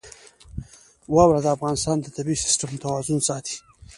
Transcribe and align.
واوره 1.15 1.39
د 1.43 1.47
افغانستان 1.55 1.97
د 2.01 2.05
طبعي 2.15 2.35
سیسټم 2.43 2.71
توازن 2.83 3.19
ساتي. 3.29 3.55